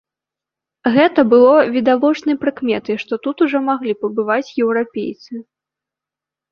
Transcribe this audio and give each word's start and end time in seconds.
Гэта 0.95 1.25
было 1.33 1.51
відавочнай 1.75 2.39
прыкметай, 2.47 2.95
што 3.05 3.13
тут 3.27 3.37
ужо 3.49 3.57
маглі 3.69 3.93
пабываць 4.03 4.53
еўрапейцы. 4.67 5.33